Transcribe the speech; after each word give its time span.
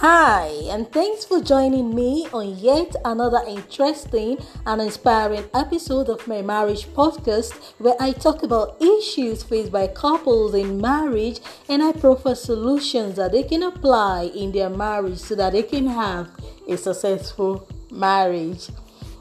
Hi, 0.00 0.48
and 0.68 0.92
thanks 0.92 1.24
for 1.24 1.40
joining 1.40 1.94
me 1.94 2.28
on 2.30 2.58
yet 2.58 2.94
another 3.02 3.40
interesting 3.48 4.36
and 4.66 4.82
inspiring 4.82 5.48
episode 5.54 6.10
of 6.10 6.28
my 6.28 6.42
marriage 6.42 6.86
podcast 6.88 7.54
where 7.78 7.94
I 7.98 8.12
talk 8.12 8.42
about 8.42 8.76
issues 8.78 9.42
faced 9.42 9.72
by 9.72 9.86
couples 9.86 10.54
in 10.54 10.82
marriage 10.82 11.40
and 11.70 11.82
I 11.82 11.92
proffer 11.92 12.34
solutions 12.34 13.16
that 13.16 13.32
they 13.32 13.42
can 13.42 13.62
apply 13.62 14.24
in 14.34 14.52
their 14.52 14.68
marriage 14.68 15.16
so 15.16 15.34
that 15.36 15.54
they 15.54 15.62
can 15.62 15.86
have 15.86 16.28
a 16.68 16.76
successful 16.76 17.66
marriage. 17.90 18.68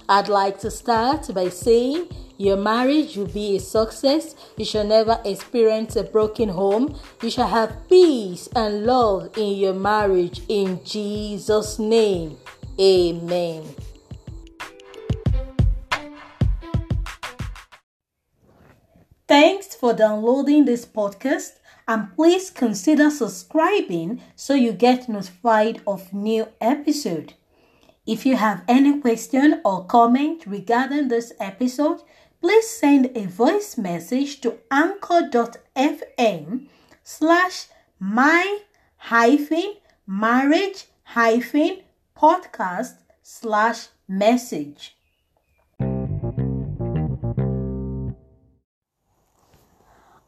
I'd 0.10 0.28
like 0.28 0.60
to 0.60 0.70
start 0.70 1.34
by 1.34 1.48
saying 1.48 2.10
your 2.38 2.58
marriage 2.58 3.16
will 3.18 3.28
be 3.28 3.56
a 3.56 3.60
success. 3.60 4.36
You 4.58 4.66
shall 4.66 4.86
never 4.86 5.20
experience 5.24 5.96
a 5.96 6.04
broken 6.04 6.50
home. 6.50 7.00
You 7.22 7.30
shall 7.30 7.48
have 7.48 7.88
peace 7.90 8.50
and 8.56 8.86
love 8.86 9.38
in 9.38 9.56
your 9.56 9.74
marriage 9.74 10.42
in 10.50 10.84
Jesus' 10.84 11.80
name. 11.80 12.38
Amen. 12.80 13.64
Thanks 19.28 19.74
for 19.74 19.94
downloading 19.94 20.66
this 20.66 20.86
podcast 20.86 21.54
and 21.88 22.16
please 22.16 22.50
consider 22.50 23.10
subscribing 23.10 24.22
so 24.36 24.54
you 24.54 24.72
get 24.72 25.10
notified 25.10 25.82
of 25.88 26.14
new 26.14 26.48
episode. 26.62 27.34
If 28.06 28.24
you 28.24 28.36
have 28.36 28.64
any 28.68 29.00
question 29.00 29.62
or 29.66 29.86
comment 29.86 30.44
regarding 30.46 31.08
this 31.08 31.34
episode, 31.40 32.02
please 32.46 32.70
send 32.70 33.10
a 33.18 33.26
voice 33.26 33.76
message 33.76 34.40
to 34.40 34.56
anchor.fm 34.70 36.68
slash 37.04 37.66
my 38.00 38.60
hyphen 38.98 39.74
marriage 40.06 40.86
hyphen 41.06 41.80
podcast 42.16 42.98
slash 43.24 43.88
message. 44.08 44.96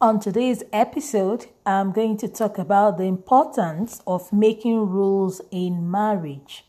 On 0.01 0.19
today's 0.19 0.63
episode, 0.73 1.45
I'm 1.67 1.91
going 1.91 2.17
to 2.17 2.27
talk 2.27 2.57
about 2.57 2.97
the 2.97 3.03
importance 3.03 4.01
of 4.07 4.33
making 4.33 4.89
rules 4.89 5.39
in 5.51 5.91
marriage. 5.91 6.65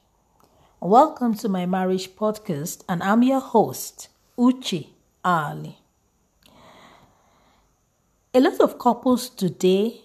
Welcome 0.78 1.32
to 1.36 1.48
my 1.48 1.64
marriage 1.64 2.10
podcast, 2.16 2.84
and 2.86 3.02
I'm 3.02 3.22
your 3.22 3.40
host, 3.40 4.08
Uchi 4.38 4.97
Ali. 5.24 5.78
A 8.34 8.40
lot 8.40 8.60
of 8.60 8.78
couples 8.78 9.30
today, 9.30 10.00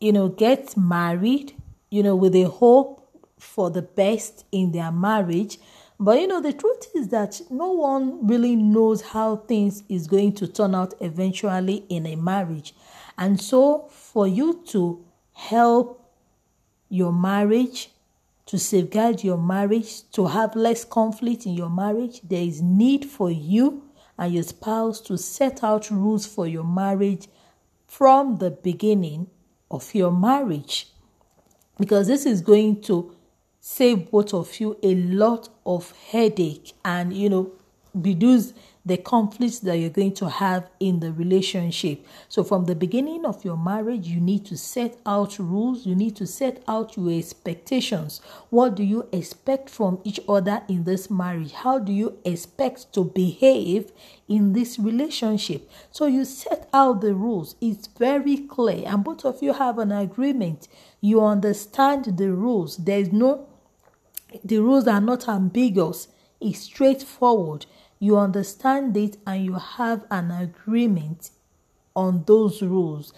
you 0.00 0.12
know, 0.12 0.28
get 0.28 0.76
married, 0.76 1.54
you 1.90 2.02
know, 2.02 2.16
with 2.16 2.34
a 2.34 2.44
hope 2.44 2.98
for 3.38 3.70
the 3.70 3.82
best 3.82 4.44
in 4.50 4.72
their 4.72 4.90
marriage. 4.90 5.58
But 6.00 6.20
you 6.20 6.26
know, 6.26 6.40
the 6.40 6.52
truth 6.52 6.86
is 6.94 7.08
that 7.08 7.40
no 7.50 7.72
one 7.72 8.26
really 8.26 8.56
knows 8.56 9.02
how 9.02 9.36
things 9.36 9.82
is 9.88 10.06
going 10.06 10.34
to 10.34 10.46
turn 10.46 10.74
out 10.74 10.94
eventually 11.00 11.84
in 11.88 12.06
a 12.06 12.16
marriage. 12.16 12.74
And 13.16 13.40
so, 13.40 13.88
for 13.90 14.28
you 14.28 14.62
to 14.68 15.04
help 15.32 16.04
your 16.88 17.12
marriage, 17.12 17.90
to 18.46 18.58
safeguard 18.58 19.24
your 19.24 19.38
marriage, 19.38 20.08
to 20.12 20.26
have 20.26 20.56
less 20.56 20.84
conflict 20.84 21.46
in 21.46 21.54
your 21.54 21.68
marriage, 21.68 22.20
there 22.22 22.42
is 22.42 22.62
need 22.62 23.04
for 23.04 23.30
you 23.30 23.82
and 24.18 24.34
your 24.34 24.42
spouse 24.42 25.00
to 25.02 25.16
set 25.16 25.62
out 25.62 25.90
rules 25.90 26.26
for 26.26 26.46
your 26.46 26.64
marriage 26.64 27.28
from 27.86 28.36
the 28.36 28.50
beginning 28.50 29.28
of 29.70 29.94
your 29.94 30.10
marriage. 30.10 30.88
Because 31.78 32.08
this 32.08 32.26
is 32.26 32.40
going 32.40 32.82
to 32.82 33.14
save 33.60 34.10
both 34.10 34.34
of 34.34 34.58
you 34.60 34.76
a 34.82 34.94
lot 34.94 35.48
of 35.64 35.92
headache 36.10 36.72
and, 36.84 37.12
you 37.12 37.28
know, 37.28 37.52
reduce 37.94 38.52
the 38.88 38.96
conflicts 38.96 39.58
that 39.60 39.76
you're 39.76 39.90
going 39.90 40.14
to 40.14 40.28
have 40.28 40.68
in 40.80 41.00
the 41.00 41.12
relationship. 41.12 42.06
So, 42.28 42.42
from 42.42 42.64
the 42.64 42.74
beginning 42.74 43.26
of 43.26 43.44
your 43.44 43.56
marriage, 43.56 44.08
you 44.08 44.18
need 44.18 44.46
to 44.46 44.56
set 44.56 44.96
out 45.04 45.38
rules, 45.38 45.86
you 45.86 45.94
need 45.94 46.16
to 46.16 46.26
set 46.26 46.62
out 46.66 46.96
your 46.96 47.10
expectations. 47.10 48.22
What 48.48 48.74
do 48.74 48.82
you 48.82 49.06
expect 49.12 49.68
from 49.68 50.00
each 50.04 50.20
other 50.26 50.62
in 50.68 50.84
this 50.84 51.10
marriage? 51.10 51.52
How 51.52 51.78
do 51.78 51.92
you 51.92 52.18
expect 52.24 52.92
to 52.94 53.04
behave 53.04 53.92
in 54.26 54.54
this 54.54 54.78
relationship? 54.78 55.70
So, 55.90 56.06
you 56.06 56.24
set 56.24 56.68
out 56.72 57.02
the 57.02 57.14
rules, 57.14 57.56
it's 57.60 57.86
very 57.86 58.38
clear, 58.38 58.84
and 58.86 59.04
both 59.04 59.24
of 59.26 59.42
you 59.42 59.52
have 59.52 59.78
an 59.78 59.92
agreement. 59.92 60.66
You 61.02 61.22
understand 61.24 62.16
the 62.16 62.32
rules, 62.32 62.78
there 62.78 63.00
is 63.00 63.12
no 63.12 63.46
the 64.44 64.58
rules 64.58 64.86
are 64.86 65.00
not 65.00 65.28
ambiguous, 65.28 66.08
it's 66.40 66.60
straightforward 66.60 67.66
you 67.98 68.16
understand 68.16 68.96
it 68.96 69.16
and 69.26 69.44
you 69.44 69.54
have 69.54 70.04
an 70.10 70.30
agreement 70.30 71.30
on 71.94 72.24
those 72.26 72.62
rules. 72.62 73.12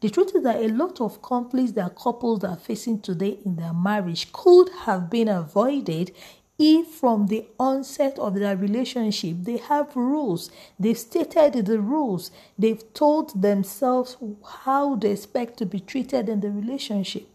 The 0.00 0.10
truth 0.10 0.34
is 0.34 0.42
that 0.42 0.56
a 0.62 0.68
lot 0.68 1.00
of 1.00 1.22
conflicts 1.22 1.72
that 1.72 1.96
couples 1.96 2.44
are 2.44 2.56
facing 2.56 3.00
today 3.00 3.38
in 3.44 3.56
their 3.56 3.72
marriage 3.72 4.30
could 4.32 4.68
have 4.84 5.08
been 5.08 5.28
avoided 5.28 6.12
if 6.58 6.86
from 6.86 7.26
the 7.26 7.46
onset 7.58 8.18
of 8.18 8.34
their 8.34 8.56
relationship 8.56 9.36
they 9.40 9.56
have 9.56 9.94
rules. 9.96 10.50
They've 10.78 10.98
stated 10.98 11.66
the 11.66 11.80
rules. 11.80 12.30
They've 12.58 12.82
told 12.94 13.42
themselves 13.42 14.16
how 14.64 14.96
they 14.96 15.12
expect 15.12 15.58
to 15.58 15.66
be 15.66 15.80
treated 15.80 16.28
in 16.28 16.40
the 16.40 16.50
relationship. 16.50 17.28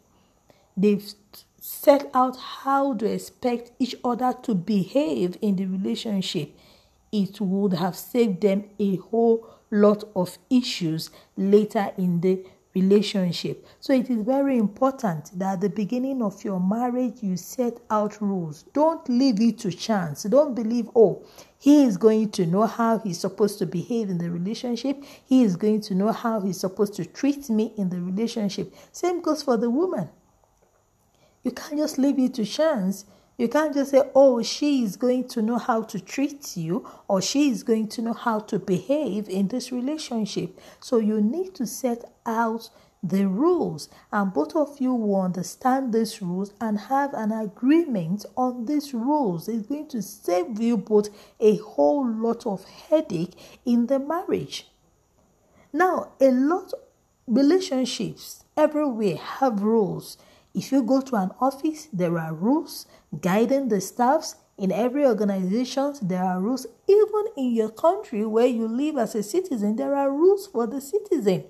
They've 0.77 1.13
set 1.59 2.09
out 2.13 2.37
how 2.37 2.93
they 2.93 3.13
expect 3.13 3.71
each 3.79 3.95
other 4.03 4.33
to 4.43 4.55
behave 4.55 5.37
in 5.41 5.55
the 5.55 5.65
relationship 5.65 6.55
it 7.11 7.41
would 7.41 7.73
have 7.73 7.95
saved 7.95 8.41
them 8.41 8.65
a 8.79 8.95
whole 8.97 9.47
lot 9.69 10.03
of 10.15 10.37
issues 10.49 11.09
later 11.37 11.91
in 11.97 12.21
the 12.21 12.45
relationship. 12.73 13.65
So 13.79 13.93
it 13.93 14.09
is 14.09 14.23
very 14.23 14.57
important 14.57 15.37
that 15.37 15.53
at 15.53 15.61
the 15.61 15.69
beginning 15.69 16.21
of 16.21 16.43
your 16.43 16.59
marriage 16.59 17.21
you 17.21 17.37
set 17.37 17.79
out 17.89 18.21
rules. 18.21 18.63
Don't 18.73 19.07
leave 19.09 19.41
it 19.41 19.59
to 19.59 19.71
chance. 19.71 20.23
Don't 20.23 20.55
believe, 20.55 20.89
oh, 20.95 21.23
he 21.59 21.83
is 21.83 21.97
going 21.97 22.31
to 22.31 22.45
know 22.45 22.65
how 22.65 22.99
he's 22.99 23.19
supposed 23.19 23.59
to 23.59 23.65
behave 23.65 24.09
in 24.09 24.17
the 24.17 24.31
relationship. 24.31 25.03
He 25.25 25.43
is 25.43 25.55
going 25.55 25.81
to 25.81 25.95
know 25.95 26.11
how 26.11 26.39
he's 26.39 26.59
supposed 26.59 26.93
to 26.95 27.05
treat 27.05 27.49
me 27.49 27.73
in 27.77 27.89
the 27.89 27.99
relationship. 27.99 28.73
Same 28.91 29.21
goes 29.21 29.43
for 29.43 29.57
the 29.57 29.69
woman. 29.69 30.09
You 31.43 31.51
can't 31.51 31.77
just 31.77 31.97
leave 31.97 32.19
it 32.19 32.35
to 32.35 32.45
chance. 32.45 33.05
You 33.41 33.47
can't 33.47 33.73
just 33.73 33.89
say, 33.89 34.03
oh, 34.13 34.43
she 34.43 34.83
is 34.83 34.97
going 34.97 35.27
to 35.29 35.41
know 35.41 35.57
how 35.57 35.81
to 35.81 35.99
treat 35.99 36.55
you 36.55 36.87
or 37.07 37.23
she 37.23 37.49
is 37.49 37.63
going 37.63 37.87
to 37.87 38.03
know 38.03 38.13
how 38.13 38.37
to 38.41 38.59
behave 38.59 39.27
in 39.27 39.47
this 39.47 39.71
relationship. 39.71 40.59
So 40.79 40.99
you 40.99 41.19
need 41.19 41.55
to 41.55 41.65
set 41.65 42.03
out 42.23 42.69
the 43.01 43.27
rules, 43.27 43.89
and 44.11 44.31
both 44.31 44.55
of 44.55 44.79
you 44.79 44.93
will 44.93 45.21
understand 45.21 45.91
these 45.91 46.21
rules 46.21 46.53
and 46.61 46.81
have 46.81 47.15
an 47.15 47.31
agreement 47.31 48.27
on 48.37 48.65
these 48.65 48.93
rules. 48.93 49.47
It's 49.47 49.65
going 49.65 49.87
to 49.87 50.03
save 50.03 50.61
you 50.61 50.77
both 50.77 51.09
a 51.39 51.55
whole 51.55 52.07
lot 52.07 52.45
of 52.45 52.63
headache 52.65 53.33
in 53.65 53.87
the 53.87 53.97
marriage. 53.97 54.67
Now, 55.73 56.11
a 56.21 56.29
lot 56.29 56.73
of 56.73 56.79
relationships 57.25 58.43
everywhere 58.55 59.17
have 59.17 59.63
rules. 59.63 60.19
If 60.53 60.71
you 60.71 60.83
go 60.83 61.01
to 61.01 61.15
an 61.15 61.31
office, 61.39 61.87
there 61.93 62.17
are 62.17 62.33
rules 62.33 62.85
guiding 63.21 63.69
the 63.69 63.81
staffs. 63.81 64.35
In 64.57 64.71
every 64.71 65.05
organization, 65.05 65.93
there 66.01 66.23
are 66.23 66.39
rules. 66.39 66.67
Even 66.87 67.25
in 67.37 67.51
your 67.53 67.69
country 67.69 68.25
where 68.25 68.45
you 68.47 68.67
live 68.67 68.97
as 68.97 69.15
a 69.15 69.23
citizen, 69.23 69.75
there 69.75 69.95
are 69.95 70.11
rules 70.11 70.47
for 70.47 70.67
the 70.67 70.81
citizen. 70.81 71.45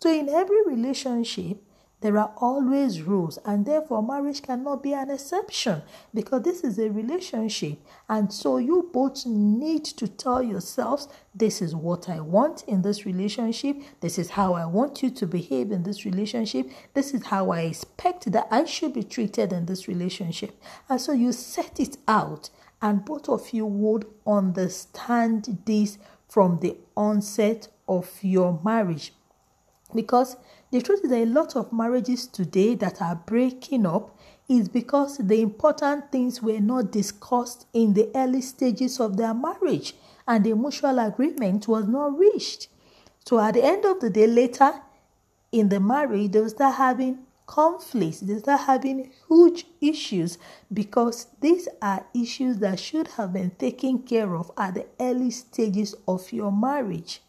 So, 0.00 0.12
in 0.12 0.28
every 0.28 0.64
relationship, 0.64 1.62
there 2.00 2.16
are 2.16 2.32
always 2.36 3.02
rules, 3.02 3.38
and 3.44 3.66
therefore, 3.66 4.02
marriage 4.02 4.42
cannot 4.42 4.84
be 4.84 4.92
an 4.92 5.10
exception 5.10 5.82
because 6.14 6.42
this 6.42 6.62
is 6.62 6.78
a 6.78 6.90
relationship. 6.90 7.78
And 8.08 8.32
so, 8.32 8.58
you 8.58 8.88
both 8.92 9.26
need 9.26 9.84
to 9.84 10.06
tell 10.06 10.40
yourselves 10.40 11.08
this 11.34 11.60
is 11.60 11.74
what 11.74 12.08
I 12.08 12.20
want 12.20 12.62
in 12.68 12.82
this 12.82 13.04
relationship, 13.04 13.78
this 14.00 14.16
is 14.16 14.30
how 14.30 14.54
I 14.54 14.64
want 14.64 15.02
you 15.02 15.10
to 15.10 15.26
behave 15.26 15.72
in 15.72 15.82
this 15.82 16.04
relationship, 16.04 16.70
this 16.94 17.12
is 17.12 17.26
how 17.26 17.50
I 17.50 17.62
expect 17.62 18.30
that 18.30 18.46
I 18.48 18.64
should 18.64 18.94
be 18.94 19.02
treated 19.02 19.52
in 19.52 19.66
this 19.66 19.88
relationship. 19.88 20.62
And 20.88 21.00
so, 21.00 21.10
you 21.10 21.32
set 21.32 21.80
it 21.80 21.96
out, 22.06 22.50
and 22.80 23.04
both 23.04 23.28
of 23.28 23.52
you 23.52 23.66
would 23.66 24.06
understand 24.24 25.58
this 25.64 25.98
from 26.28 26.60
the 26.60 26.76
onset 26.96 27.68
of 27.88 28.08
your 28.22 28.60
marriage 28.62 29.12
because 29.94 30.36
the 30.70 30.82
truth 30.82 31.00
is 31.04 31.10
that 31.10 31.22
a 31.22 31.26
lot 31.26 31.56
of 31.56 31.72
marriages 31.72 32.26
today 32.26 32.74
that 32.74 33.00
are 33.00 33.16
breaking 33.16 33.86
up 33.86 34.16
is 34.48 34.68
because 34.68 35.18
the 35.18 35.40
important 35.40 36.10
things 36.10 36.42
were 36.42 36.60
not 36.60 36.90
discussed 36.90 37.66
in 37.72 37.94
the 37.94 38.10
early 38.14 38.40
stages 38.40 39.00
of 39.00 39.16
their 39.16 39.34
marriage 39.34 39.94
and 40.26 40.44
the 40.44 40.54
mutual 40.54 40.98
agreement 40.98 41.68
was 41.68 41.86
not 41.86 42.18
reached. 42.18 42.68
So 43.24 43.38
at 43.38 43.54
the 43.54 43.64
end 43.64 43.84
of 43.84 44.00
the 44.00 44.10
day, 44.10 44.26
later 44.26 44.80
in 45.52 45.68
the 45.68 45.80
marriage, 45.80 46.32
they 46.32 46.40
will 46.40 46.48
start 46.48 46.76
having 46.76 47.20
conflicts, 47.46 48.20
they 48.20 48.38
start 48.38 48.60
having 48.60 49.10
huge 49.28 49.64
issues 49.80 50.38
because 50.72 51.26
these 51.40 51.66
are 51.80 52.06
issues 52.14 52.58
that 52.58 52.78
should 52.78 53.08
have 53.08 53.32
been 53.32 53.50
taken 53.50 54.00
care 54.00 54.34
of 54.36 54.50
at 54.56 54.74
the 54.74 54.86
early 55.00 55.30
stages 55.30 55.94
of 56.06 56.30
your 56.32 56.52
marriage. 56.52 57.22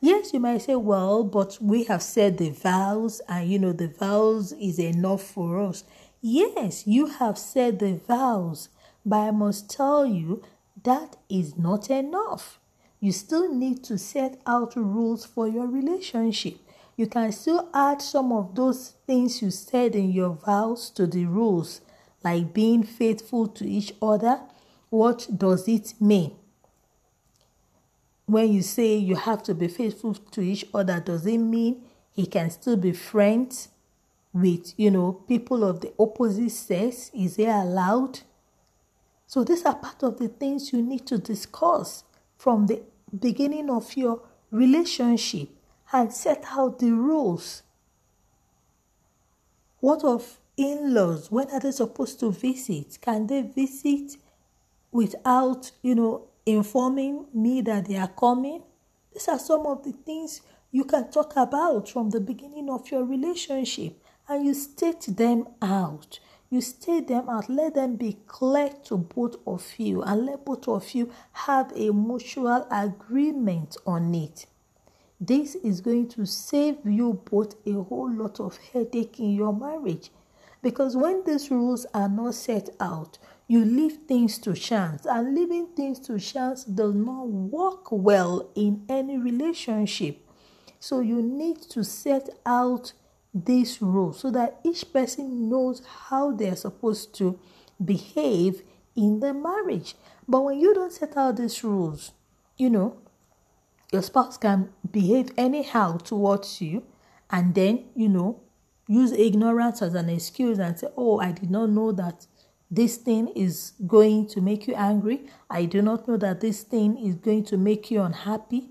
Yes, 0.00 0.32
you 0.32 0.40
might 0.40 0.62
say, 0.62 0.74
well, 0.76 1.24
but 1.24 1.58
we 1.60 1.84
have 1.84 2.02
said 2.02 2.38
the 2.38 2.50
vows, 2.50 3.20
and 3.28 3.48
you 3.48 3.58
know, 3.58 3.72
the 3.72 3.88
vows 3.88 4.52
is 4.52 4.78
enough 4.78 5.22
for 5.22 5.60
us. 5.60 5.84
Yes, 6.20 6.86
you 6.86 7.06
have 7.06 7.36
said 7.38 7.78
the 7.78 7.94
vows, 7.94 8.68
but 9.04 9.16
I 9.16 9.30
must 9.30 9.70
tell 9.70 10.06
you 10.06 10.42
that 10.82 11.16
is 11.28 11.56
not 11.56 11.90
enough. 11.90 12.58
You 13.00 13.12
still 13.12 13.52
need 13.54 13.84
to 13.84 13.98
set 13.98 14.40
out 14.46 14.76
rules 14.76 15.24
for 15.26 15.46
your 15.46 15.66
relationship. 15.66 16.56
You 16.96 17.06
can 17.06 17.32
still 17.32 17.68
add 17.74 18.00
some 18.00 18.32
of 18.32 18.54
those 18.54 18.94
things 19.06 19.42
you 19.42 19.50
said 19.50 19.94
in 19.94 20.12
your 20.12 20.30
vows 20.30 20.90
to 20.90 21.06
the 21.06 21.26
rules, 21.26 21.80
like 22.22 22.54
being 22.54 22.82
faithful 22.82 23.48
to 23.48 23.68
each 23.68 23.92
other. 24.00 24.40
What 24.90 25.28
does 25.36 25.68
it 25.68 25.94
mean? 26.00 26.36
When 28.26 28.52
you 28.52 28.62
say 28.62 28.96
you 28.96 29.16
have 29.16 29.42
to 29.44 29.54
be 29.54 29.68
faithful 29.68 30.14
to 30.14 30.40
each 30.40 30.66
other, 30.72 31.00
does 31.00 31.26
it 31.26 31.38
mean 31.38 31.82
he 32.12 32.26
can 32.26 32.50
still 32.50 32.76
be 32.76 32.92
friends 32.92 33.68
with, 34.32 34.74
you 34.78 34.90
know, 34.90 35.12
people 35.12 35.62
of 35.62 35.80
the 35.80 35.92
opposite 35.98 36.50
sex? 36.50 37.10
Is 37.14 37.38
it 37.38 37.48
allowed? 37.48 38.20
So 39.26 39.44
these 39.44 39.64
are 39.64 39.74
part 39.74 40.02
of 40.02 40.18
the 40.18 40.28
things 40.28 40.72
you 40.72 40.82
need 40.82 41.06
to 41.06 41.18
discuss 41.18 42.04
from 42.36 42.66
the 42.66 42.82
beginning 43.18 43.70
of 43.70 43.96
your 43.96 44.22
relationship 44.50 45.48
and 45.92 46.12
set 46.12 46.44
out 46.50 46.78
the 46.78 46.92
rules. 46.92 47.62
What 49.80 50.02
of 50.04 50.38
in 50.56 50.94
laws? 50.94 51.30
When 51.30 51.50
are 51.50 51.60
they 51.60 51.72
supposed 51.72 52.20
to 52.20 52.30
visit? 52.32 52.98
Can 53.00 53.26
they 53.26 53.42
visit 53.42 54.16
without, 54.92 55.72
you 55.82 55.94
know, 55.94 56.28
informing 56.46 57.26
me 57.32 57.60
that 57.62 57.86
they 57.86 57.96
are 57.96 58.08
coming? 58.08 58.62
These 59.12 59.28
are 59.28 59.38
some 59.38 59.66
of 59.66 59.84
the 59.84 59.92
things 59.92 60.40
you 60.70 60.84
can 60.84 61.10
talk 61.10 61.36
about 61.36 61.88
from 61.88 62.10
the 62.10 62.20
beginning 62.20 62.68
of 62.68 62.90
your 62.90 63.04
relationship 63.04 64.02
and 64.28 64.44
you 64.44 64.54
state 64.54 65.06
them 65.08 65.46
out. 65.62 66.18
You 66.50 66.60
state 66.60 67.08
them 67.08 67.28
out, 67.28 67.48
let 67.48 67.74
them 67.74 67.96
be 67.96 68.18
clear 68.26 68.70
to 68.84 68.96
both 68.96 69.36
of 69.46 69.66
you, 69.76 70.02
and 70.02 70.26
let 70.26 70.44
both 70.44 70.68
of 70.68 70.94
you 70.94 71.10
have 71.32 71.72
a 71.74 71.90
mutual 71.90 72.66
agreement 72.70 73.76
on 73.86 74.14
it. 74.14 74.46
This 75.20 75.54
is 75.56 75.80
going 75.80 76.08
to 76.10 76.26
save 76.26 76.76
you 76.84 77.20
both 77.30 77.54
a 77.66 77.72
whole 77.72 78.12
lot 78.12 78.40
of 78.40 78.58
headache 78.72 79.18
in 79.18 79.34
your 79.34 79.52
marriage. 79.52 80.10
Because 80.64 80.96
when 80.96 81.22
these 81.24 81.50
rules 81.50 81.84
are 81.92 82.08
not 82.08 82.34
set 82.34 82.70
out, 82.80 83.18
you 83.46 83.62
leave 83.62 83.98
things 84.08 84.38
to 84.38 84.54
chance, 84.54 85.04
and 85.04 85.34
leaving 85.34 85.66
things 85.76 86.00
to 86.06 86.18
chance 86.18 86.64
does 86.64 86.94
not 86.94 87.28
work 87.28 87.92
well 87.92 88.50
in 88.54 88.82
any 88.88 89.18
relationship. 89.18 90.26
So 90.80 91.00
you 91.00 91.20
need 91.20 91.60
to 91.68 91.84
set 91.84 92.30
out 92.46 92.94
these 93.34 93.82
rules 93.82 94.20
so 94.20 94.30
that 94.30 94.60
each 94.64 94.90
person 94.90 95.50
knows 95.50 95.82
how 96.08 96.32
they're 96.32 96.56
supposed 96.56 97.14
to 97.16 97.38
behave 97.84 98.62
in 98.96 99.20
the 99.20 99.34
marriage. 99.34 99.96
But 100.26 100.44
when 100.44 100.58
you 100.58 100.72
don't 100.72 100.92
set 100.92 101.14
out 101.14 101.36
these 101.36 101.62
rules, 101.62 102.12
you 102.56 102.70
know, 102.70 102.96
your 103.92 104.00
spouse 104.00 104.38
can 104.38 104.70
behave 104.90 105.30
anyhow 105.36 105.98
towards 105.98 106.62
you 106.62 106.84
and 107.28 107.54
then, 107.54 107.84
you 107.94 108.08
know, 108.08 108.40
use 108.86 109.12
ignorance 109.12 109.82
as 109.82 109.94
an 109.94 110.08
excuse 110.08 110.58
and 110.58 110.78
say, 110.78 110.88
Oh, 110.96 111.20
I 111.20 111.32
did 111.32 111.50
not 111.50 111.70
know 111.70 111.92
that 111.92 112.26
this 112.70 112.96
thing 112.96 113.28
is 113.28 113.72
going 113.86 114.26
to 114.28 114.40
make 114.40 114.66
you 114.66 114.74
angry. 114.74 115.26
I 115.48 115.64
do 115.64 115.80
not 115.82 116.08
know 116.08 116.16
that 116.16 116.40
this 116.40 116.62
thing 116.62 116.96
is 116.98 117.14
going 117.14 117.44
to 117.44 117.56
make 117.56 117.90
you 117.90 118.00
unhappy. 118.02 118.70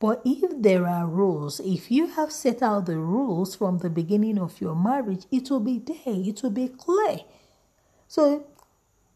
But 0.00 0.22
if 0.24 0.62
there 0.62 0.86
are 0.86 1.06
rules, 1.06 1.60
if 1.60 1.90
you 1.90 2.06
have 2.06 2.30
set 2.30 2.62
out 2.62 2.86
the 2.86 2.98
rules 2.98 3.56
from 3.56 3.78
the 3.78 3.90
beginning 3.90 4.38
of 4.38 4.60
your 4.60 4.76
marriage, 4.76 5.24
it 5.30 5.50
will 5.50 5.60
be 5.60 5.78
there, 5.78 5.96
it 6.06 6.42
will 6.42 6.50
be 6.50 6.68
clear. 6.68 7.18
So 8.06 8.46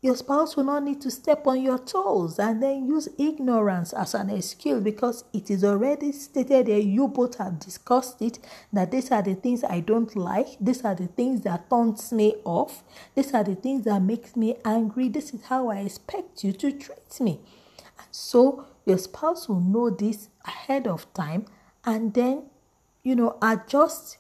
your 0.02 0.16
spouse 0.16 0.56
will 0.56 0.64
not 0.64 0.82
need 0.82 1.00
to 1.00 1.12
step 1.12 1.46
on 1.46 1.62
your 1.62 1.78
toes 1.78 2.40
and 2.40 2.60
then 2.60 2.88
use 2.88 3.08
ignorance 3.18 3.92
as 3.92 4.14
an 4.14 4.30
excuse 4.30 4.82
because 4.82 5.22
it 5.32 5.48
is 5.48 5.62
already 5.62 6.10
stated 6.10 6.66
there. 6.66 6.80
You 6.80 7.06
both 7.06 7.38
have 7.38 7.60
discussed 7.60 8.20
it 8.20 8.40
that 8.72 8.90
these 8.90 9.12
are 9.12 9.22
the 9.22 9.36
things 9.36 9.62
I 9.62 9.78
don't 9.78 10.14
like. 10.16 10.56
These 10.60 10.84
are 10.84 10.96
the 10.96 11.06
things 11.06 11.42
that 11.42 11.70
turns 11.70 12.12
me 12.12 12.34
off. 12.44 12.82
These 13.14 13.32
are 13.32 13.44
the 13.44 13.54
things 13.54 13.84
that 13.84 14.02
makes 14.02 14.34
me 14.34 14.56
angry. 14.64 15.08
This 15.08 15.32
is 15.32 15.44
how 15.44 15.68
I 15.68 15.78
expect 15.78 16.42
you 16.42 16.52
to 16.52 16.72
treat 16.72 17.20
me. 17.20 17.38
And 17.96 18.08
so 18.10 18.66
your 18.84 18.98
spouse 18.98 19.48
will 19.48 19.60
know 19.60 19.88
this 19.88 20.30
ahead 20.44 20.88
of 20.88 21.14
time 21.14 21.46
and 21.84 22.12
then, 22.12 22.46
you 23.04 23.14
know, 23.14 23.38
adjust 23.40 24.18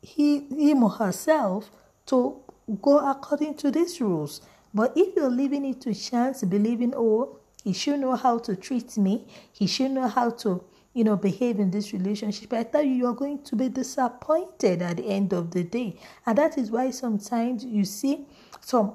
he, 0.00 0.38
him 0.38 0.84
or 0.84 0.90
herself 0.90 1.68
to 2.06 2.40
go 2.80 3.10
according 3.10 3.54
to 3.56 3.72
these 3.72 4.00
rules. 4.00 4.40
But 4.78 4.92
if 4.94 5.16
you're 5.16 5.28
leaving 5.28 5.64
it 5.64 5.80
to 5.80 5.92
chance, 5.92 6.44
believing, 6.44 6.94
oh, 6.96 7.40
he 7.64 7.72
should 7.72 7.98
know 7.98 8.14
how 8.14 8.38
to 8.38 8.54
treat 8.54 8.96
me, 8.96 9.26
he 9.52 9.66
should 9.66 9.90
know 9.90 10.06
how 10.06 10.30
to, 10.30 10.62
you 10.94 11.02
know, 11.02 11.16
behave 11.16 11.58
in 11.58 11.72
this 11.72 11.92
relationship, 11.92 12.52
I 12.52 12.62
tell 12.62 12.84
you, 12.84 12.94
you're 12.94 13.12
going 13.12 13.42
to 13.42 13.56
be 13.56 13.68
disappointed 13.70 14.80
at 14.80 14.98
the 14.98 15.06
end 15.08 15.32
of 15.32 15.50
the 15.50 15.64
day. 15.64 15.98
And 16.24 16.38
that 16.38 16.56
is 16.56 16.70
why 16.70 16.92
sometimes 16.92 17.64
you 17.64 17.84
see 17.84 18.28
some 18.60 18.92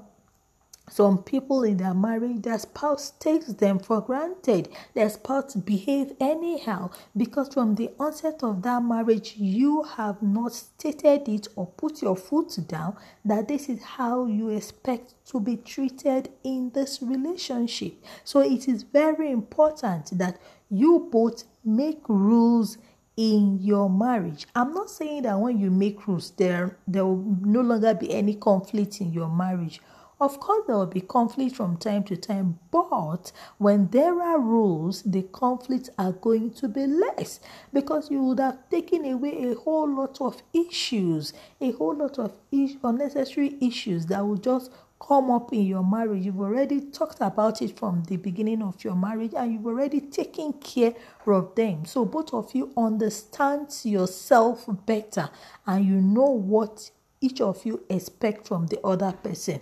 some 0.89 1.23
people 1.23 1.63
in 1.63 1.77
their 1.77 1.93
marriage, 1.93 2.41
their 2.41 2.59
spouse 2.59 3.11
takes 3.11 3.47
them 3.47 3.79
for 3.79 4.01
granted. 4.01 4.69
Their 4.93 5.09
spouse 5.09 5.55
behave 5.55 6.11
anyhow 6.19 6.91
because 7.15 7.53
from 7.53 7.75
the 7.75 7.91
onset 7.99 8.43
of 8.43 8.61
that 8.63 8.83
marriage, 8.83 9.35
you 9.37 9.83
have 9.83 10.21
not 10.21 10.53
stated 10.53 11.27
it 11.29 11.47
or 11.55 11.67
put 11.67 12.01
your 12.01 12.17
foot 12.17 12.57
down 12.67 12.97
that 13.23 13.47
this 13.47 13.69
is 13.69 13.81
how 13.81 14.25
you 14.25 14.49
expect 14.49 15.15
to 15.27 15.39
be 15.39 15.55
treated 15.55 16.29
in 16.43 16.71
this 16.71 17.01
relationship. 17.01 18.03
So 18.25 18.41
it 18.41 18.67
is 18.67 18.83
very 18.83 19.31
important 19.31 20.17
that 20.17 20.37
you 20.69 21.07
both 21.11 21.45
make 21.63 22.07
rules 22.09 22.77
in 23.15 23.59
your 23.61 23.89
marriage. 23.89 24.47
I'm 24.55 24.73
not 24.73 24.89
saying 24.89 25.23
that 25.23 25.39
when 25.39 25.59
you 25.59 25.71
make 25.71 26.07
rules, 26.07 26.31
there 26.31 26.77
there 26.87 27.05
will 27.05 27.37
no 27.41 27.61
longer 27.61 27.93
be 27.93 28.13
any 28.13 28.35
conflict 28.35 29.01
in 29.01 29.13
your 29.13 29.29
marriage 29.29 29.79
of 30.19 30.39
course, 30.39 30.65
there 30.67 30.75
will 30.75 30.85
be 30.85 31.01
conflict 31.01 31.55
from 31.55 31.77
time 31.77 32.03
to 32.05 32.15
time, 32.15 32.59
but 32.71 33.31
when 33.57 33.87
there 33.89 34.21
are 34.21 34.39
rules, 34.39 35.01
the 35.03 35.23
conflicts 35.23 35.89
are 35.97 36.11
going 36.11 36.51
to 36.51 36.67
be 36.67 36.85
less 36.85 37.39
because 37.73 38.11
you 38.11 38.23
would 38.23 38.39
have 38.39 38.69
taken 38.69 39.05
away 39.05 39.51
a 39.51 39.55
whole 39.55 39.89
lot 39.89 40.21
of 40.21 40.41
issues, 40.53 41.33
a 41.59 41.71
whole 41.71 41.95
lot 41.95 42.19
of 42.19 42.31
is- 42.51 42.77
unnecessary 42.83 43.57
issues 43.59 44.05
that 44.05 44.25
will 44.25 44.37
just 44.37 44.71
come 45.05 45.29
up 45.31 45.51
in 45.51 45.65
your 45.65 45.83
marriage. 45.83 46.25
You've 46.25 46.39
already 46.39 46.79
talked 46.79 47.19
about 47.19 47.61
it 47.61 47.77
from 47.77 48.03
the 48.03 48.17
beginning 48.17 48.61
of 48.61 48.83
your 48.83 48.95
marriage 48.95 49.33
and 49.35 49.51
you've 49.51 49.65
already 49.65 49.99
taken 49.99 50.53
care 50.53 50.93
of 51.25 51.55
them. 51.55 51.85
So 51.85 52.05
both 52.05 52.33
of 52.33 52.55
you 52.55 52.71
understand 52.77 53.73
yourself 53.83 54.65
better 54.85 55.29
and 55.67 55.85
you 55.85 55.95
know 55.95 56.29
what 56.29 56.91
each 57.19 57.41
of 57.41 57.65
you 57.65 57.83
expect 57.89 58.47
from 58.47 58.67
the 58.67 58.79
other 58.85 59.11
person. 59.11 59.59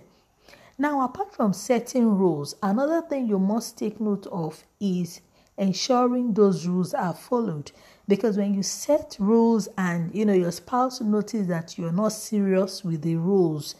Now, 0.78 1.04
apart 1.04 1.34
from 1.34 1.52
setting 1.52 2.16
rules, 2.16 2.54
another 2.62 3.02
thing 3.02 3.26
you 3.26 3.38
must 3.38 3.76
take 3.76 4.00
note 4.00 4.26
of 4.28 4.64
is 4.80 5.20
ensuring 5.58 6.34
those 6.34 6.66
rules 6.66 6.94
are 6.94 7.14
followed. 7.14 7.72
Because 8.08 8.36
when 8.36 8.54
you 8.54 8.62
set 8.62 9.16
rules 9.18 9.68
and 9.76 10.14
you 10.14 10.24
know 10.24 10.32
your 10.32 10.50
spouse 10.50 11.00
notices 11.00 11.46
that 11.48 11.78
you're 11.78 11.92
not 11.92 12.12
serious 12.12 12.82
with 12.82 13.02
the 13.02 13.16
rules, 13.16 13.74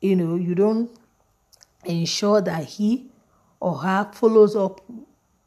you 0.00 0.16
know, 0.16 0.36
you 0.36 0.54
don't 0.54 0.90
ensure 1.84 2.40
that 2.42 2.64
he 2.64 3.10
or 3.60 3.78
her 3.78 4.10
follows 4.12 4.54
up 4.54 4.80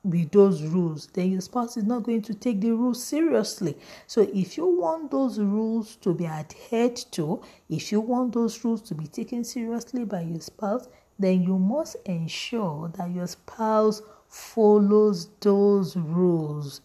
with 0.09 0.31
those 0.31 0.63
rules, 0.63 1.07
then 1.07 1.31
your 1.31 1.41
spouse 1.41 1.77
is 1.77 1.83
not 1.83 2.03
going 2.03 2.21
to 2.23 2.33
take 2.33 2.61
the 2.61 2.71
rules 2.71 3.03
seriously. 3.03 3.77
So, 4.07 4.21
if 4.33 4.57
you 4.57 4.65
want 4.65 5.11
those 5.11 5.39
rules 5.39 5.95
to 5.97 6.13
be 6.13 6.25
adhered 6.25 6.95
to, 7.11 7.41
if 7.69 7.91
you 7.91 8.01
want 8.01 8.33
those 8.33 8.63
rules 8.63 8.81
to 8.83 8.95
be 8.95 9.07
taken 9.07 9.43
seriously 9.43 10.05
by 10.05 10.21
your 10.21 10.39
spouse, 10.39 10.87
then 11.19 11.43
you 11.43 11.57
must 11.57 11.97
ensure 12.05 12.89
that 12.97 13.11
your 13.11 13.27
spouse 13.27 14.01
follows 14.29 15.29
those 15.41 15.95
rules. 15.95 16.81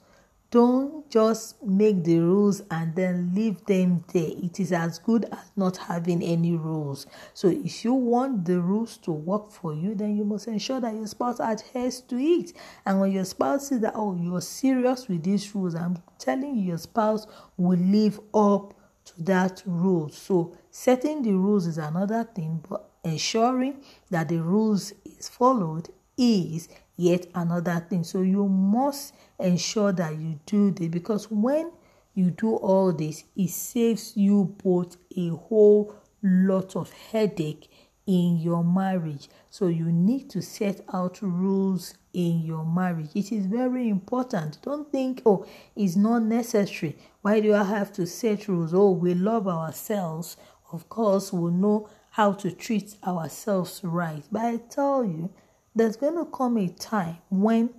Don't 0.52 1.10
just 1.10 1.62
make 1.62 2.04
the 2.04 2.18
rules 2.18 2.60
and 2.70 2.94
then 2.94 3.32
leave 3.34 3.64
them 3.64 4.04
there. 4.12 4.32
It 4.36 4.60
is 4.60 4.70
as 4.70 4.98
good 4.98 5.24
as 5.32 5.50
not 5.56 5.78
having 5.78 6.22
any 6.22 6.56
rules. 6.56 7.06
So, 7.32 7.48
if 7.48 7.82
you 7.86 7.94
want 7.94 8.44
the 8.44 8.60
rules 8.60 8.98
to 8.98 9.12
work 9.12 9.50
for 9.50 9.72
you, 9.72 9.94
then 9.94 10.14
you 10.14 10.24
must 10.24 10.48
ensure 10.48 10.78
that 10.78 10.92
your 10.92 11.06
spouse 11.06 11.40
adheres 11.40 12.02
to 12.02 12.18
it. 12.18 12.52
And 12.84 13.00
when 13.00 13.12
your 13.12 13.24
spouse 13.24 13.68
says 13.68 13.80
that, 13.80 13.94
oh, 13.96 14.14
you're 14.14 14.42
serious 14.42 15.08
with 15.08 15.22
these 15.24 15.54
rules, 15.54 15.74
I'm 15.74 15.96
telling 16.18 16.56
you, 16.56 16.68
your 16.68 16.78
spouse 16.78 17.26
will 17.56 17.78
live 17.78 18.20
up 18.34 18.74
to 19.06 19.22
that 19.22 19.62
rule. 19.64 20.10
So 20.10 20.54
setting 20.70 21.22
the 21.22 21.32
rules 21.32 21.66
is 21.66 21.78
another 21.78 22.24
thing, 22.24 22.62
but 22.68 22.90
ensuring 23.02 23.82
that 24.10 24.28
the 24.28 24.42
rules 24.42 24.92
is 25.06 25.30
followed 25.30 25.88
is 26.18 26.68
yet 26.96 27.26
another 27.34 27.84
thing. 27.88 28.04
So 28.04 28.22
you 28.22 28.46
must 28.48 29.14
ensure 29.38 29.92
that 29.92 30.16
you 30.18 30.40
do 30.46 30.70
this 30.70 30.88
because 30.88 31.30
when 31.30 31.72
you 32.14 32.30
do 32.30 32.56
all 32.56 32.92
this, 32.92 33.24
it 33.36 33.50
saves 33.50 34.16
you 34.16 34.56
both 34.62 34.96
a 35.16 35.28
whole 35.28 35.94
lot 36.22 36.76
of 36.76 36.92
headache 36.92 37.70
in 38.06 38.36
your 38.38 38.64
marriage. 38.64 39.28
So 39.50 39.68
you 39.68 39.90
need 39.92 40.28
to 40.30 40.42
set 40.42 40.80
out 40.92 41.22
rules 41.22 41.94
in 42.12 42.42
your 42.42 42.64
marriage. 42.64 43.10
It 43.14 43.32
is 43.32 43.46
very 43.46 43.88
important. 43.88 44.58
Don't 44.62 44.90
think, 44.90 45.22
oh, 45.24 45.46
it's 45.76 45.96
not 45.96 46.22
necessary. 46.22 46.96
Why 47.22 47.40
do 47.40 47.54
I 47.54 47.64
have 47.64 47.92
to 47.94 48.06
set 48.06 48.48
rules? 48.48 48.74
Oh, 48.74 48.90
we 48.90 49.14
love 49.14 49.48
ourselves. 49.48 50.36
Of 50.72 50.88
course, 50.88 51.32
we 51.32 51.50
know 51.50 51.88
how 52.10 52.32
to 52.32 52.50
treat 52.50 52.96
ourselves 53.06 53.80
right. 53.82 54.24
But 54.30 54.42
I 54.42 54.56
tell 54.56 55.04
you, 55.04 55.30
there's 55.74 55.96
going 55.96 56.16
to 56.16 56.26
come 56.26 56.56
a 56.58 56.68
time 56.68 57.18
when, 57.30 57.70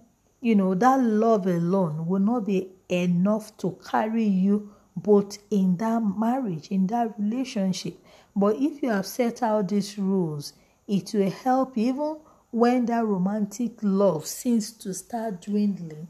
you 0.42 0.56
know, 0.56 0.74
that 0.76 1.00
love 1.00 1.46
alone 1.46 2.08
will 2.08 2.20
not 2.20 2.46
be 2.46 2.70
enough 2.90 3.56
to 3.58 3.78
carry 3.90 4.24
you 4.26 4.72
both 4.96 5.38
in 5.50 5.78
that 5.78 6.02
marriage, 6.02 6.70
in 6.70 6.88
that 6.88 7.14
relationship. 7.18 7.98
But 8.36 8.56
if 8.58 8.82
you 8.82 8.90
have 8.90 9.06
set 9.06 9.44
out 9.44 9.70
these 9.70 9.98
rules, 9.98 10.54
it 10.88 11.14
will 11.14 11.30
help 11.30 11.78
even 11.78 12.18
when 12.52 12.86
that 12.86 13.06
romantic 13.06 13.74
love 13.82 14.26
seems 14.26 14.72
to 14.72 14.94
start 14.94 15.42
dwindling. 15.42 16.08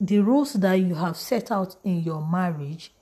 The 0.00 0.20
rules 0.20 0.52
that 0.54 0.74
you 0.74 0.94
have 0.94 1.16
set 1.16 1.50
out 1.50 1.76
in 1.82 2.02
your 2.02 2.24
marriage 2.26 2.92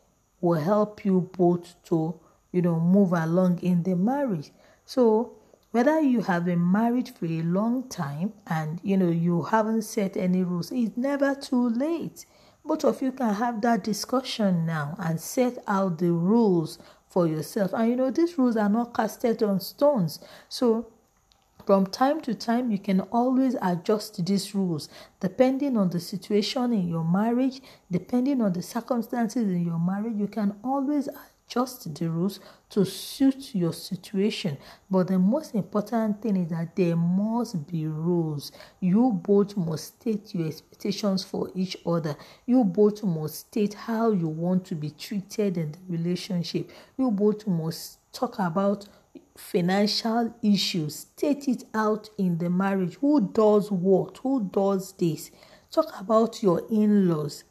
will 0.41 0.61
help 0.61 1.05
you 1.05 1.31
both 1.37 1.75
to, 1.85 2.19
you 2.53 2.63
know, 2.63 2.81
move 2.81 3.13
along 3.13 3.59
in 3.61 3.83
the 3.83 3.97
marriage. 3.97 4.51
So, 4.85 5.33
whether 5.77 6.01
you 6.01 6.23
have 6.23 6.45
been 6.45 6.73
married 6.73 7.09
for 7.09 7.27
a 7.27 7.43
long 7.43 7.89
time 7.89 8.33
and 8.47 8.81
you 8.83 8.97
know 8.97 9.11
you 9.11 9.43
haven't 9.43 9.83
set 9.83 10.17
any 10.17 10.43
rules, 10.43 10.73
it's 10.73 10.97
never 10.97 11.35
too 11.35 11.69
late 11.69 12.25
both 12.67 12.85
of 12.85 13.01
you 13.01 13.13
can 13.13 13.35
have 13.35 13.61
that 13.61 13.85
discussion 13.85 14.67
now 14.67 14.97
and 14.99 15.21
set 15.21 15.59
out 15.69 15.99
the 15.99 16.11
rules 16.11 16.79
for 17.09 17.27
yourself. 17.27 17.73
And 17.73 17.91
you 17.91 17.97
know, 17.97 18.11
these 18.11 18.37
rules 18.37 18.57
are 18.57 18.69
not 18.69 18.95
casted 18.95 19.43
on 19.43 19.61
stones. 19.61 20.19
So, 20.49 20.93
from 21.65 21.87
time 21.87 22.21
to 22.23 22.35
time, 22.35 22.71
you 22.71 22.79
can 22.79 23.01
always 23.01 23.57
adjust 23.61 24.25
these 24.25 24.55
rules 24.55 24.89
depending 25.21 25.77
on 25.77 25.91
the 25.91 25.99
situation 25.99 26.73
in 26.73 26.89
your 26.89 27.05
marriage, 27.05 27.61
depending 27.91 28.41
on 28.41 28.53
the 28.53 28.63
circumstances 28.63 29.43
in 29.43 29.65
your 29.65 29.79
marriage. 29.79 30.17
You 30.17 30.29
can 30.29 30.57
always 30.63 31.09
adjust 31.47 31.95
the 31.95 32.09
rules 32.09 32.41
to 32.71 32.85
suit 32.85 33.55
your 33.55 33.73
situation. 33.73 34.59
But 34.91 35.09
the 35.09 35.19
most 35.19 35.55
important 35.55 36.21
thing 36.23 36.37
is 36.37 36.51
that 36.51 36.75
there 36.75 36.97
must 36.97 37.67
be 37.67 37.87
rules. 37.87 38.53
You 38.81 39.13
both 39.13 39.57
must 39.57 39.99
state 39.99 40.35
your 40.35 40.49
expectations 40.49 41.23
for 41.25 41.51
each 41.55 41.77
other. 41.87 42.17
You 42.47 42.65
both 42.65 43.03
must 43.05 43.35
state 43.41 43.75
how 43.75 44.11
you 44.11 44.29
want 44.29 44.65
to 44.67 44.75
be 44.75 44.91
treated 44.91 45.57
in 45.57 45.73
the 45.73 45.79
relationship. 45.89 46.71
You 46.99 47.11
both 47.11 47.47
must 47.47 47.99
talk 48.13 48.39
about 48.39 48.89
financial 49.37 50.35
issues. 50.43 50.97
State 50.97 51.47
it 51.49 51.65
out 51.75 52.11
in 52.19 52.39
the 52.39 52.51
marriage. 52.51 52.97
Who 52.97 53.21
does 53.21 53.71
what? 53.71 54.19
Who 54.19 54.49
does 54.53 54.93
this? 54.93 55.31
Talk 55.71 56.01
about 56.01 56.43
your 56.43 56.63
in 56.71 57.09
laws 57.09 57.45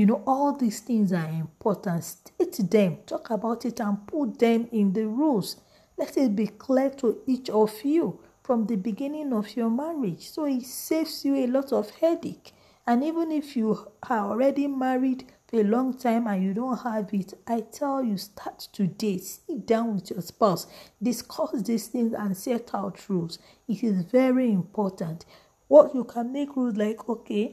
you 0.00 0.06
know, 0.06 0.22
all 0.26 0.56
these 0.56 0.80
things 0.80 1.12
are 1.12 1.28
important. 1.28 2.02
State 2.02 2.70
them, 2.70 2.96
talk 3.04 3.28
about 3.28 3.66
it, 3.66 3.80
and 3.80 4.06
put 4.06 4.38
them 4.38 4.66
in 4.72 4.94
the 4.94 5.06
rules. 5.06 5.58
Let 5.98 6.16
it 6.16 6.34
be 6.34 6.46
clear 6.46 6.88
to 7.00 7.18
each 7.26 7.50
of 7.50 7.84
you 7.84 8.18
from 8.42 8.66
the 8.66 8.76
beginning 8.76 9.34
of 9.34 9.54
your 9.54 9.68
marriage. 9.68 10.30
So 10.30 10.46
it 10.46 10.64
saves 10.64 11.22
you 11.26 11.36
a 11.36 11.46
lot 11.48 11.74
of 11.74 11.90
headache. 11.90 12.52
And 12.86 13.04
even 13.04 13.30
if 13.30 13.54
you 13.58 13.92
are 14.08 14.30
already 14.30 14.68
married 14.68 15.26
for 15.46 15.60
a 15.60 15.64
long 15.64 15.92
time 15.98 16.26
and 16.26 16.42
you 16.42 16.54
don't 16.54 16.78
have 16.78 17.12
it, 17.12 17.34
I 17.46 17.60
tell 17.60 18.02
you, 18.02 18.16
start 18.16 18.68
today. 18.72 19.18
Sit 19.18 19.66
down 19.66 19.96
with 19.96 20.10
your 20.12 20.22
spouse, 20.22 20.66
discuss 21.02 21.60
these 21.60 21.88
things, 21.88 22.14
and 22.14 22.34
set 22.34 22.70
out 22.72 23.06
rules. 23.10 23.38
It 23.68 23.84
is 23.84 24.00
very 24.04 24.50
important. 24.50 25.26
What 25.68 25.94
you 25.94 26.04
can 26.04 26.32
make 26.32 26.56
rules 26.56 26.78
like, 26.78 27.06
okay, 27.06 27.52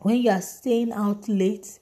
when 0.00 0.22
you 0.22 0.30
are 0.30 0.40
staying 0.40 0.92
out 0.92 1.28
late, 1.28 1.80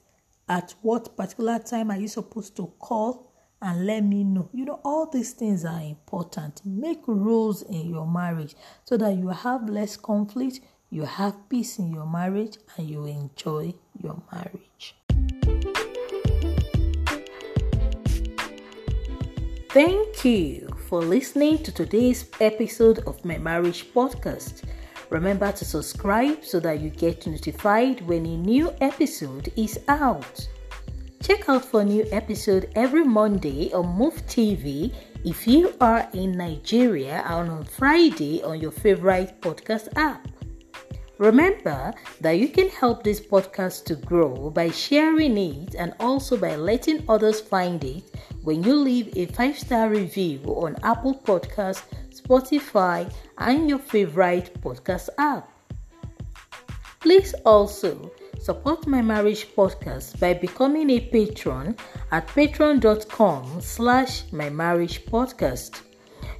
at 0.49 0.73
what 0.81 1.15
particular 1.15 1.59
time 1.59 1.91
are 1.91 1.97
you 1.97 2.07
supposed 2.07 2.55
to 2.55 2.65
call 2.79 3.31
and 3.61 3.85
let 3.85 4.03
me 4.03 4.23
know? 4.23 4.49
You 4.53 4.65
know, 4.65 4.79
all 4.83 5.07
these 5.07 5.33
things 5.33 5.65
are 5.65 5.81
important. 5.81 6.61
Make 6.65 7.07
rules 7.07 7.61
in 7.63 7.89
your 7.89 8.07
marriage 8.07 8.55
so 8.85 8.97
that 8.97 9.17
you 9.17 9.27
have 9.27 9.69
less 9.69 9.97
conflict, 9.97 10.61
you 10.89 11.03
have 11.03 11.47
peace 11.49 11.77
in 11.77 11.93
your 11.93 12.07
marriage, 12.07 12.57
and 12.77 12.89
you 12.89 13.05
enjoy 13.05 13.73
your 14.01 14.19
marriage. 14.31 14.95
Thank 19.69 20.25
you 20.25 20.69
for 20.87 21.03
listening 21.03 21.59
to 21.59 21.71
today's 21.71 22.25
episode 22.39 22.99
of 23.05 23.23
my 23.23 23.37
marriage 23.37 23.93
podcast. 23.93 24.63
Remember 25.09 25.51
to 25.51 25.63
subscribe 25.63 26.43
so 26.43 26.59
that 26.59 26.81
you 26.81 26.89
get 26.89 27.25
notified 27.27 28.01
when 28.01 28.25
a 28.25 28.37
new 28.37 28.73
episode 28.81 29.51
is 29.55 29.79
out. 29.87 30.47
Check 31.21 31.47
out 31.49 31.63
for 31.63 31.83
new 31.83 32.05
episode 32.11 32.69
every 32.75 33.03
Monday 33.03 33.71
on 33.73 33.97
Moove 33.97 34.21
TV 34.23 34.93
if 35.23 35.47
you 35.47 35.73
are 35.81 36.07
in 36.13 36.33
Nigeria 36.33 37.23
and 37.25 37.49
on 37.49 37.63
Friday 37.63 38.43
on 38.43 38.59
your 38.59 38.71
favorite 38.71 39.41
podcast 39.41 39.87
app. 39.95 40.27
Remember 41.17 41.93
that 42.21 42.37
you 42.37 42.47
can 42.49 42.69
help 42.69 43.03
this 43.03 43.19
podcast 43.19 43.85
to 43.85 43.95
grow 43.95 44.51
by 44.51 44.69
sharing 44.69 45.37
it 45.37 45.73
and 45.73 45.95
also 45.99 46.37
by 46.37 46.55
letting 46.55 47.03
others 47.09 47.41
find 47.41 47.83
it 47.83 48.03
when 48.43 48.61
you 48.63 48.75
leave 48.75 49.07
a 49.17 49.25
5-star 49.25 49.89
review 49.89 50.41
on 50.45 50.75
Apple 50.83 51.15
Podcasts 51.15 51.81
Spotify, 52.27 53.11
and 53.37 53.69
your 53.69 53.79
favorite 53.79 54.59
podcast 54.61 55.09
app. 55.17 55.49
Please 56.99 57.33
also 57.45 58.11
support 58.39 58.85
my 58.85 59.01
marriage 59.01 59.47
podcast 59.55 60.19
by 60.19 60.33
becoming 60.33 60.89
a 60.89 60.99
patron 60.99 61.75
at 62.11 62.27
patreon.com 62.27 63.61
slash 63.61 64.31
my 64.33 64.49
marriage 64.49 65.05
podcast. 65.05 65.81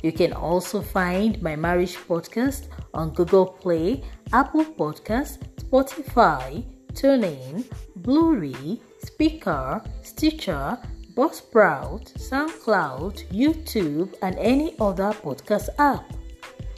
You 0.03 0.11
can 0.11 0.33
also 0.33 0.81
find 0.81 1.41
my 1.41 1.55
marriage 1.55 1.95
podcast 1.95 2.67
on 2.93 3.13
Google 3.13 3.45
Play, 3.45 4.03
Apple 4.33 4.65
Podcast, 4.65 5.39
Spotify, 5.55 6.65
TuneIn, 6.93 7.63
Blubrry, 7.95 8.81
Spreaker, 9.03 9.87
Stitcher, 10.03 10.77
Buzzsprout, 11.17 12.13
SoundCloud, 12.13 13.27
YouTube, 13.31 14.13
and 14.21 14.37
any 14.37 14.75
other 14.79 15.11
podcast 15.13 15.69
app. 15.79 16.13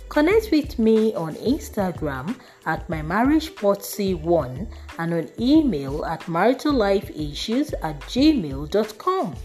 Connect 0.08 0.50
with 0.50 0.80
me 0.80 1.14
on 1.14 1.36
Instagram 1.36 2.40
at 2.66 2.88
my 2.90 3.02
marriage 3.02 3.52
one 3.62 4.66
and 4.98 5.14
on 5.14 5.30
email 5.38 6.06
at 6.06 6.26
marital-life-issues 6.30 7.74
at 7.84 8.00
gmail.com. 8.04 9.36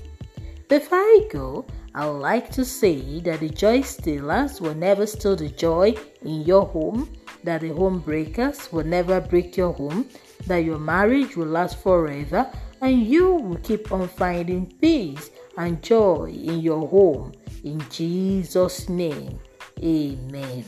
Before 0.68 0.98
I 0.98 1.26
go, 1.28 1.66
I 1.92 2.06
would 2.06 2.20
like 2.20 2.52
to 2.52 2.64
say 2.64 3.18
that 3.22 3.40
the 3.40 3.48
joy 3.48 3.80
stealers 3.80 4.60
will 4.60 4.76
never 4.76 5.06
steal 5.06 5.34
the 5.34 5.48
joy 5.48 5.96
in 6.22 6.42
your 6.42 6.66
home, 6.66 7.12
that 7.42 7.62
the 7.62 7.70
home 7.70 7.98
breakers 7.98 8.72
will 8.72 8.84
never 8.84 9.20
break 9.20 9.56
your 9.56 9.72
home, 9.72 10.08
that 10.46 10.64
your 10.64 10.78
marriage 10.78 11.36
will 11.36 11.48
last 11.48 11.82
forever, 11.82 12.48
and 12.85 13.07
you 13.07 13.33
will 13.37 13.57
keep 13.57 13.91
on 13.93 14.07
finding 14.07 14.67
peace 14.79 15.31
and 15.57 15.83
joy 15.83 16.26
in 16.26 16.61
your 16.61 16.87
home. 16.87 17.33
In 17.64 17.83
Jesus' 17.88 18.91
name, 18.91 19.41
amen. 19.83 20.64